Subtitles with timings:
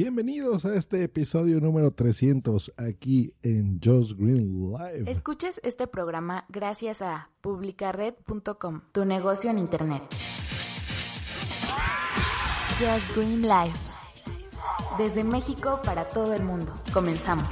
[0.00, 5.10] Bienvenidos a este episodio número 300 aquí en Josh Green Live.
[5.10, 10.04] Escuchas este programa gracias a publicared.com, tu negocio en internet.
[12.78, 13.74] Just Green Live.
[14.98, 16.72] Desde México para todo el mundo.
[16.92, 17.48] Comenzamos.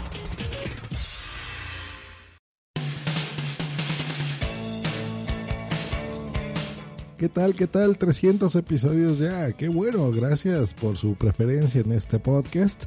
[7.19, 7.55] ¿Qué tal?
[7.55, 7.97] ¿Qué tal?
[7.97, 9.51] 300 episodios ya.
[9.53, 10.11] Qué bueno.
[10.11, 12.85] Gracias por su preferencia en este podcast.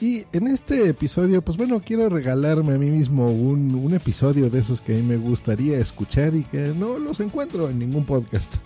[0.00, 4.58] Y en este episodio, pues bueno, quiero regalarme a mí mismo un, un, episodio de
[4.58, 8.56] esos que a mí me gustaría escuchar y que no los encuentro en ningún podcast.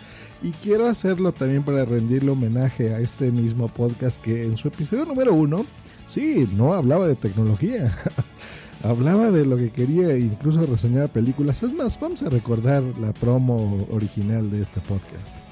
[0.43, 5.05] Y quiero hacerlo también para rendirle homenaje a este mismo podcast que en su episodio
[5.05, 5.67] número uno,
[6.07, 7.95] sí, no hablaba de tecnología.
[8.83, 11.63] hablaba de lo que quería, incluso reseñaba películas.
[11.63, 15.52] Es más, vamos a recordar la promo original de este podcast.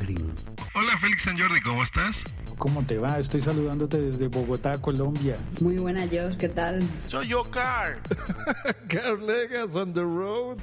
[0.00, 0.32] Green.
[0.74, 2.24] Hola Félix San Jordi, ¿cómo estás?
[2.58, 3.18] ¿Cómo te va?
[3.18, 5.36] Estoy saludándote desde Bogotá, Colombia.
[5.60, 6.82] Muy buena Josh, ¿qué tal?
[7.08, 8.00] Soy yo, Car.
[8.88, 10.58] Car Legas on the road.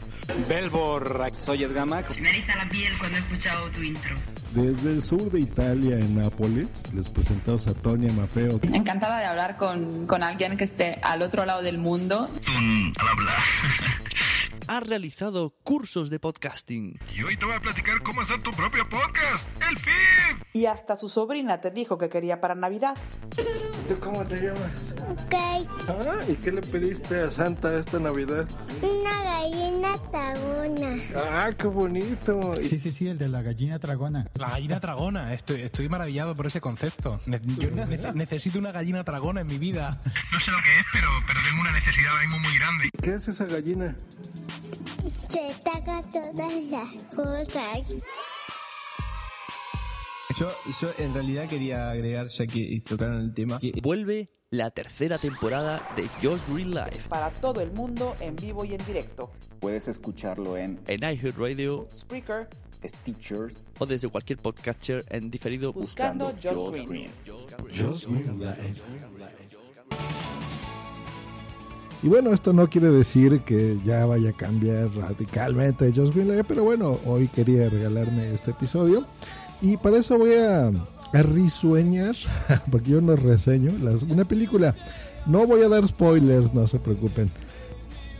[0.47, 2.17] Belbor, soy Edgamac.
[2.19, 4.15] Me eriza la piel cuando he escuchado tu intro.
[4.53, 8.59] Desde el sur de Italia, en Nápoles, les presentamos a Tonia Mafeo.
[8.73, 12.29] Encantada de hablar con, con alguien que esté al otro lado del mundo.
[12.47, 13.39] Mm, al hablar.
[14.67, 16.99] ha realizado cursos de podcasting.
[17.15, 20.45] Y hoy te voy a platicar cómo hacer tu propio podcast, el feed.
[20.53, 22.97] Y hasta su sobrina te dijo que quería para Navidad.
[23.87, 24.71] ¿Tú cómo te llamas?
[25.09, 25.35] Ok.
[25.87, 28.47] Ah, ¿y qué le pediste a Santa esta Navidad?
[28.81, 30.95] Una gallina tragona.
[31.15, 32.53] Ah, qué bonito.
[32.63, 34.25] Sí, sí, sí, el de la gallina tragona.
[34.35, 37.19] La gallina tragona, estoy, estoy maravillado por ese concepto.
[37.57, 39.97] Yo ne necesito una gallina tragona en mi vida.
[40.31, 42.89] No sé lo que es, pero, pero tengo una necesidad ahora mismo muy grande.
[43.01, 43.95] ¿Qué es esa gallina?
[45.29, 47.79] Se taca todas las cosas.
[50.41, 50.49] Yo,
[50.81, 55.93] yo en realidad quería agregar, ya que tocaron el tema, que vuelve la tercera temporada
[55.95, 57.07] de Josh Green Life.
[57.09, 59.31] Para todo el mundo, en vivo y en directo.
[59.59, 62.49] Puedes escucharlo en, en iHeartRadio, Spreaker,
[62.83, 67.11] Stitcher o desde cualquier podcatcher en diferido buscando, buscando Josh Green.
[67.23, 67.87] Green.
[67.87, 68.73] Josh Green Live.
[72.01, 76.45] Y bueno, esto no quiere decir que ya vaya a cambiar radicalmente Josh Green Live,
[76.45, 79.05] pero bueno, hoy quería regalarme este episodio.
[79.61, 82.15] Y para eso voy a, a risueñar,
[82.71, 84.75] porque yo no reseño las, una película.
[85.25, 87.29] No voy a dar spoilers, no se preocupen.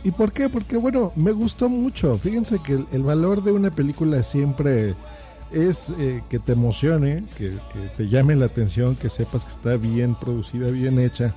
[0.04, 0.48] ¿Y por qué?
[0.48, 2.18] Porque bueno, me gustó mucho.
[2.18, 4.94] Fíjense que el, valor de una película siempre
[5.52, 7.58] es eh, que te emocione, que,
[7.96, 11.34] te llame la atención, que sepas que está bien producida, bien hecha.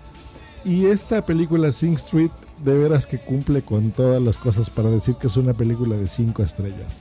[0.64, 2.32] Y esta película Sing Street
[2.64, 6.08] de veras que cumple con todas las cosas para decir que es una película de
[6.08, 6.98] cinco estrellas.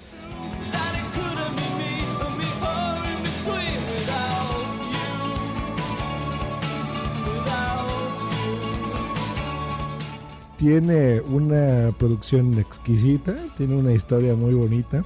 [10.65, 15.05] Tiene una producción exquisita, tiene una historia muy bonita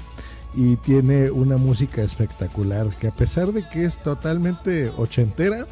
[0.55, 5.66] y tiene una música espectacular que a pesar de que es totalmente ochentera,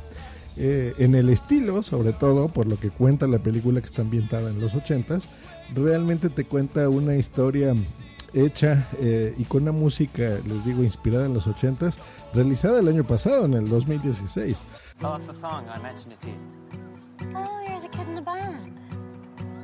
[0.56, 4.50] eh, en el estilo, sobre todo por lo que cuenta la película que está ambientada
[4.50, 5.30] en los ochentas,
[5.72, 7.72] realmente te cuenta una historia
[8.34, 12.00] hecha eh, y con una música, les digo, inspirada en los ochentas,
[12.34, 14.66] realizada el año pasado, en el 2016.
[14.98, 16.66] Tell us the song, I mentioned it to you.
[17.36, 18.75] Oh, kid in band.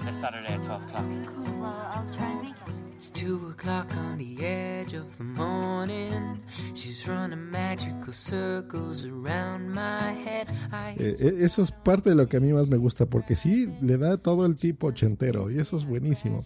[0.04, 1.04] This Saturday at 12 o'clock.
[1.26, 2.74] Cool, well, I'll try and make it.
[2.96, 6.40] It's two o'clock on the edge of the morning.
[6.74, 10.48] She's running magical circles around my head.
[10.72, 13.34] I Eh, eh, eso es parte de lo que a mí más me gusta, porque
[13.34, 16.44] sí le da todo el tipo ochentero, y eso es buenísimo.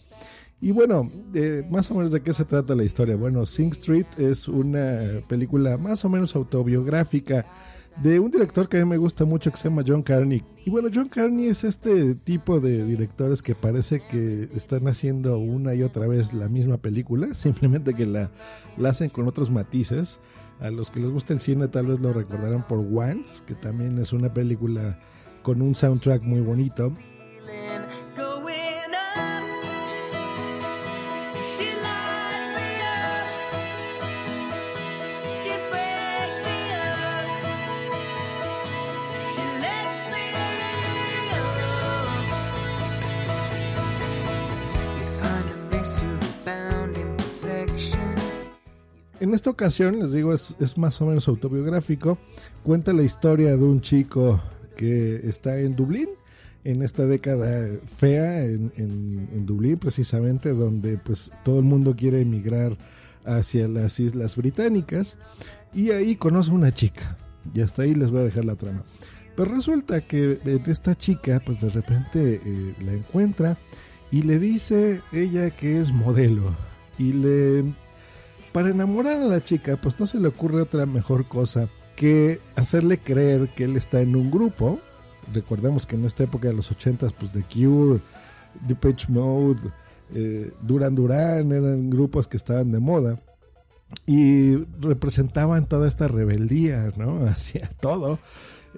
[0.60, 3.16] Y bueno, eh, más o menos de qué se trata la historia.
[3.16, 7.44] Bueno, Sing Street es una película más o menos autobiográfica
[8.02, 10.44] de un director que a mí me gusta mucho que se llama John Carney.
[10.64, 15.74] Y bueno, John Carney es este tipo de directores que parece que están haciendo una
[15.74, 18.30] y otra vez la misma película, simplemente que la,
[18.76, 20.20] la hacen con otros matices.
[20.60, 23.98] A los que les gusta el cine tal vez lo recordarán por Once, que también
[23.98, 24.98] es una película
[25.42, 26.96] con un soundtrack muy bonito.
[49.20, 52.18] En esta ocasión, les digo, es, es más o menos autobiográfico.
[52.62, 54.42] Cuenta la historia de un chico
[54.76, 56.08] que está en Dublín,
[56.64, 62.76] en esta década fea en, en- Dublín, precisamente, donde pues todo el mundo quiere emigrar
[63.24, 65.16] hacia las islas británicas.
[65.72, 67.16] Y ahí conoce una chica.
[67.54, 68.84] Y hasta ahí les voy a dejar la trama.
[69.36, 73.56] Pero resulta que eh, esta chica, pues de repente eh, la encuentra
[74.10, 76.54] y le dice ella que es modelo.
[76.98, 77.64] Y le
[78.56, 82.96] para enamorar a la chica, pues no se le ocurre otra mejor cosa que hacerle
[82.96, 84.80] creer que él está en un grupo.
[85.34, 88.00] Recordemos que en esta época de los 80s, pues The Cure,
[88.66, 89.70] Depeche Mode,
[90.14, 93.20] eh, Duran Duran eran grupos que estaban de moda
[94.06, 97.26] y representaban toda esta rebeldía, ¿no?
[97.26, 98.20] Hacia todo,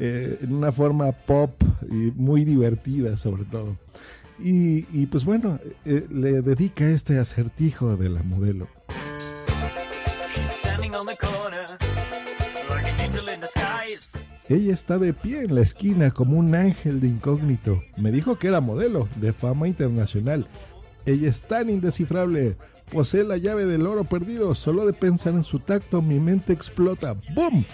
[0.00, 1.52] eh, en una forma pop
[1.88, 3.76] y muy divertida sobre todo.
[4.40, 8.66] Y, y, pues bueno, eh, le dedica este acertijo de la modelo.
[14.48, 17.82] Ella está de pie en la esquina como un ángel de incógnito.
[17.98, 20.48] Me dijo que era modelo, de fama internacional.
[21.04, 22.56] Ella es tan indescifrable.
[22.90, 24.54] Posee la llave del oro perdido.
[24.54, 27.14] Solo de pensar en su tacto mi mente explota.
[27.34, 27.66] ¡Boom!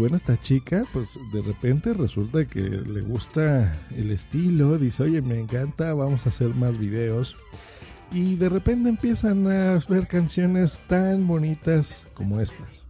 [0.00, 4.78] Bueno, esta chica, pues de repente resulta que le gusta el estilo.
[4.78, 7.36] Dice, oye, me encanta, vamos a hacer más videos.
[8.10, 12.82] Y de repente empiezan a ver canciones tan bonitas como estas.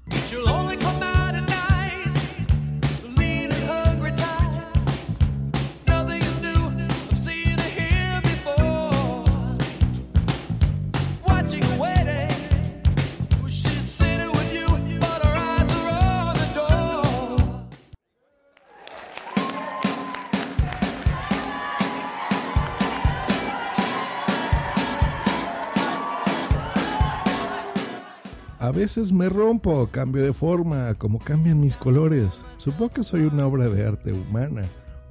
[28.61, 32.43] A veces me rompo, cambio de forma, como cambian mis colores.
[32.59, 34.65] Supongo que soy una obra de arte humana,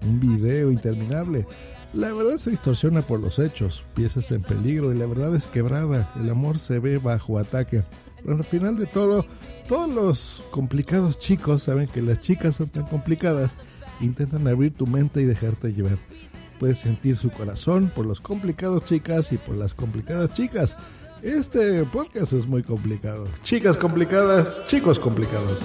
[0.03, 1.47] un video interminable.
[1.93, 6.13] La verdad se distorsiona por los hechos, piezas en peligro y la verdad es quebrada.
[6.21, 7.83] El amor se ve bajo ataque.
[8.21, 9.25] Pero al final de todo,
[9.67, 13.57] todos los complicados chicos saben que las chicas son tan complicadas.
[13.99, 15.97] Intentan abrir tu mente y dejarte llevar.
[16.59, 20.77] Puedes sentir su corazón por los complicados chicas y por las complicadas chicas.
[21.21, 23.27] Este podcast es muy complicado.
[23.43, 25.59] Chicas complicadas, chicos complicados.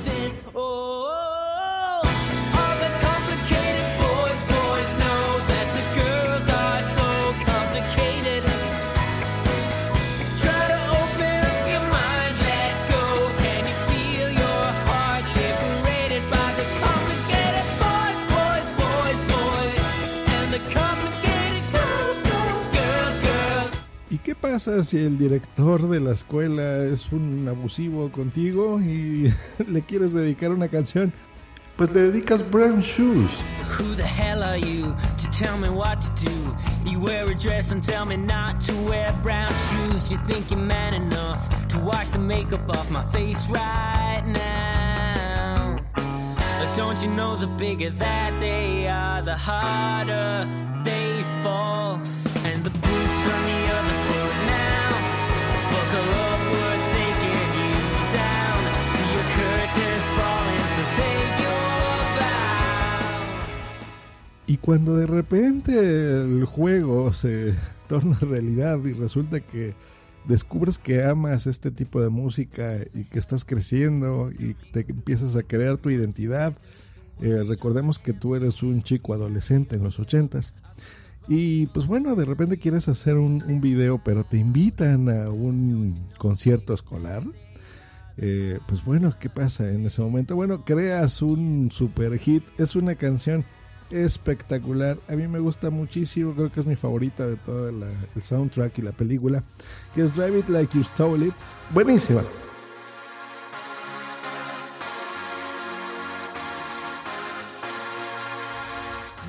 [24.54, 29.34] Pasa si el director de la escuela es un abusivo contigo y
[29.68, 31.12] le quieres dedicar una canción?
[31.76, 33.32] Pues le dedicas Brown Shoes.
[33.76, 36.88] Who the hell are you to tell me what to do?
[36.88, 40.12] You wear a dress and tell me not to wear brown shoes.
[40.12, 45.80] You think you're man enough to wash the makeup off my face right now.
[45.96, 50.46] But don't you know the bigger that they are, the harder
[50.84, 51.98] they fall.
[52.44, 53.63] And the boots on the
[64.64, 67.52] cuando de repente el juego se
[67.86, 69.74] torna realidad y resulta que
[70.26, 75.42] descubres que amas este tipo de música y que estás creciendo y te empiezas a
[75.42, 76.56] crear tu identidad.
[77.20, 80.54] Eh, recordemos que tú eres un chico adolescente en los ochentas.
[81.28, 86.72] Y pues bueno, de repente quieres hacer un, video, pero te invitan a un concierto
[86.72, 87.22] escolar.
[88.16, 90.36] Eh, pues bueno, ¿qué pasa en ese momento?
[90.36, 92.44] Bueno, creas un super hit.
[92.56, 93.44] Es una canción
[93.90, 94.98] espectacular.
[95.08, 97.84] A mí me gusta muchísimo, creo que es mi favorita de todo el
[98.20, 99.42] soundtrack y la película,
[99.94, 101.34] que es Drive It Like You Stole It.
[101.72, 102.22] Buenísima.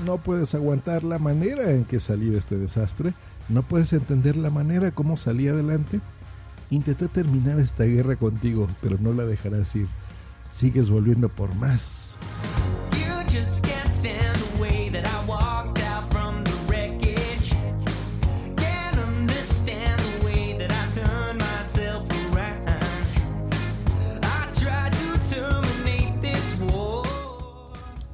[0.06, 3.14] No puedes aguantar la manera en que salí de este desastre.
[3.50, 6.00] No puedes entender la manera como salí adelante.
[6.70, 9.88] Intenté terminar esta guerra contigo, pero no la dejarás ir.
[10.50, 12.18] Sigues volviendo por más.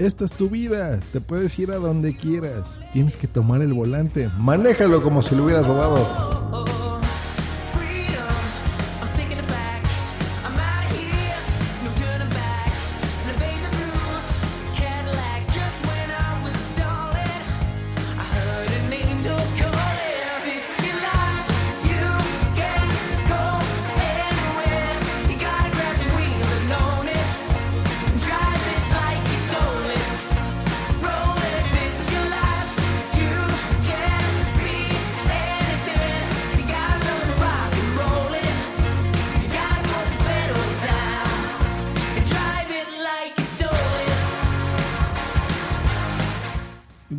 [0.01, 2.81] Esta es tu vida, te puedes ir a donde quieras.
[2.91, 4.31] Tienes que tomar el volante.
[4.35, 6.40] Manéjalo como si lo hubieras robado.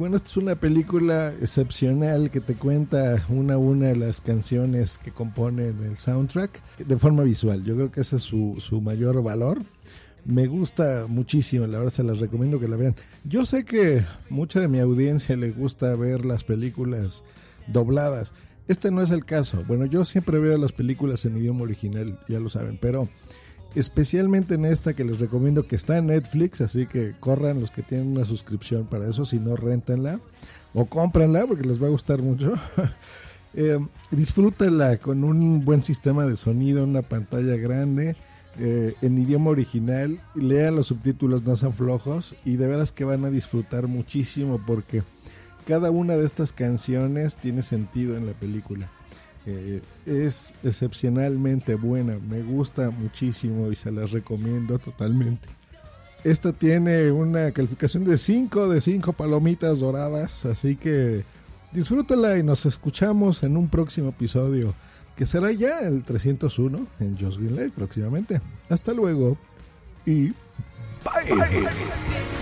[0.03, 4.99] Bueno, esta es una película excepcional que te cuenta una a una de las canciones
[4.99, 7.63] que componen el soundtrack de forma visual.
[7.63, 9.63] Yo creo que ese es su, su mayor valor.
[10.25, 12.97] Me gusta muchísimo, la verdad se las recomiendo que la vean.
[13.23, 17.23] Yo sé que mucha de mi audiencia le gusta ver las películas
[17.69, 18.35] dobladas.
[18.67, 19.63] Este no es el caso.
[19.69, 23.09] Bueno, yo siempre veo las películas en idioma original, ya lo saben, pero
[23.75, 27.83] especialmente en esta que les recomiendo que está en Netflix, así que corran los que
[27.83, 30.21] tienen una suscripción para eso, si no rentenla
[30.75, 32.55] o cómpranla porque les va a gustar mucho.
[33.55, 33.79] Eh,
[34.11, 38.17] disfrútenla con un buen sistema de sonido, una pantalla grande,
[38.59, 43.27] eh, en idioma original, lean los subtítulos, no sean flojos y de veras que van
[43.27, 45.03] a disfrutar muchísimo porque
[45.67, 48.91] cada una de estas canciones tiene sentido en la película.
[49.47, 55.49] Eh, es excepcionalmente buena, me gusta muchísimo y se las recomiendo totalmente.
[56.25, 61.25] Esta tiene una calificación de 5 de 5 palomitas doradas, así que
[61.73, 64.75] disfrútala y nos escuchamos en un próximo episodio
[65.17, 68.41] que será ya el 301 en Just Green próximamente.
[68.69, 69.37] Hasta luego
[70.07, 70.29] y
[71.05, 71.29] bye.
[71.29, 72.42] You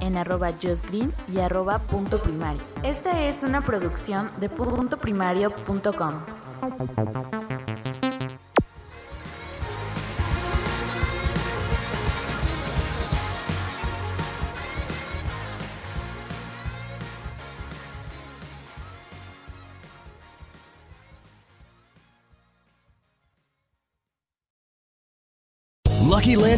[0.00, 2.62] en arroba justgreen y arroba punto primario.
[2.82, 7.39] Esta es una producción de puntoprimario.com.